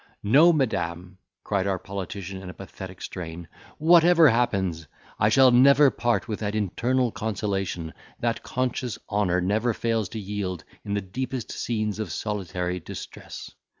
[0.23, 4.87] "No, madam," cried our politician in a pathetic strain, "whatever happens,
[5.19, 10.63] I shall never part with that internal consolation, that conscious honour never fails to yield
[10.83, 13.51] in the deepest scenes of solitary distress.